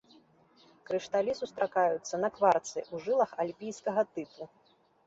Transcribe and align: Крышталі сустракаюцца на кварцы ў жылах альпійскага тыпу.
Крышталі 0.87 1.35
сустракаюцца 1.41 2.15
на 2.25 2.29
кварцы 2.39 2.77
ў 2.93 3.07
жылах 3.07 3.31
альпійскага 3.47 4.01
тыпу. 4.15 4.53